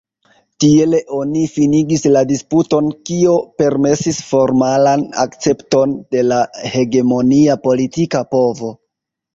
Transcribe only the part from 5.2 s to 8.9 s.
akcepton de la hegemonia politika povo.